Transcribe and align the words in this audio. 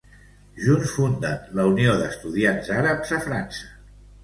Junts 0.61 0.93
funden 0.93 1.43
la 1.59 1.67
Unió 1.73 1.95
d'Estudiants 2.01 2.73
Àrabs 2.81 3.15
a 3.21 3.23
França. 3.29 3.73